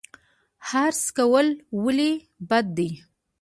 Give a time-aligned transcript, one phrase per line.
[0.67, 1.47] حرص کول
[1.83, 2.11] ولې
[2.49, 2.89] بد دي؟